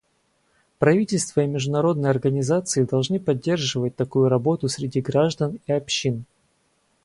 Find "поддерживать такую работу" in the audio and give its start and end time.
3.19-4.67